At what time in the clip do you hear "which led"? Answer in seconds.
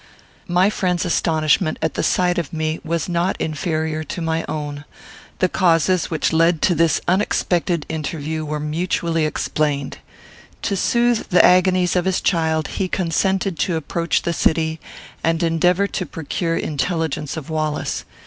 6.09-6.59